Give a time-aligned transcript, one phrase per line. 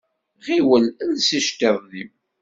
[0.45, 2.11] Ɣiwel els iceṭṭiḍen-im.